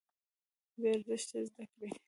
بې 0.79 0.89
ارزښته 0.95 1.39
زده 1.47 1.63
کړې. 1.71 1.89